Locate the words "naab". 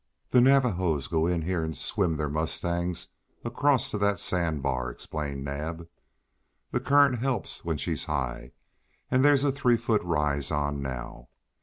5.45-5.87